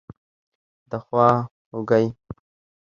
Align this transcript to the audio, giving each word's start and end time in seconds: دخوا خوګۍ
دخوا 0.91 1.29
خوګۍ 1.69 2.05